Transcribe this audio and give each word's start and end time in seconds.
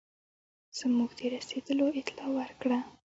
زموږ 0.77 1.09
د 1.19 1.21
رسېدلو 1.35 1.85
اطلاع 1.99 2.29
ورکړه. 2.37 2.79